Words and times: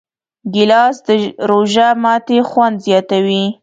ګیلاس 0.53 0.95
د 1.07 1.09
روژه 1.49 1.87
ماتي 2.03 2.39
خوند 2.49 2.75
زیاتوي. 2.87 3.43